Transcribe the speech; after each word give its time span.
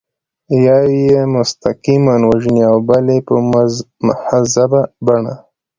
یو 0.65 0.81
یې 1.07 1.21
مستقیماً 1.35 2.15
وژني 2.29 2.61
او 2.71 2.77
بل 2.87 3.05
یې 3.13 3.19
په 3.27 3.35
مهذبه 4.07 4.81
بڼه. 5.05 5.33